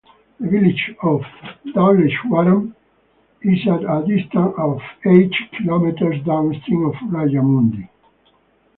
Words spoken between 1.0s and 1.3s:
of